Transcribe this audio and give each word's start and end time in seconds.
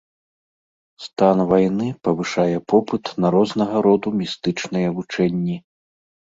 Стан 1.05 1.37
вайны 1.51 1.87
павышае 2.07 2.57
попыт 2.75 3.03
на 3.21 3.27
рознага 3.37 3.75
роду 3.89 4.17
містычныя 4.25 4.89
вучэнні. 4.99 5.57